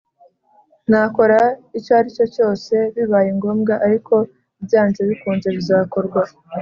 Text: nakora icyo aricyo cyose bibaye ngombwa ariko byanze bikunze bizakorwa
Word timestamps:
nakora 0.89 1.39
icyo 1.77 1.91
aricyo 1.99 2.25
cyose 2.35 2.73
bibaye 2.95 3.29
ngombwa 3.37 3.73
ariko 3.87 4.13
byanze 4.65 4.99
bikunze 5.09 5.47
bizakorwa 5.57 6.21